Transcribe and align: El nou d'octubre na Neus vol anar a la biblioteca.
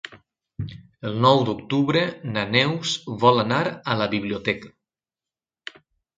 El 1.09 1.19
nou 1.25 1.41
d'octubre 1.49 2.01
na 2.31 2.47
Neus 2.55 2.95
vol 3.25 3.43
anar 3.43 3.61
a 3.75 4.01
la 4.01 4.09
biblioteca. 4.17 4.75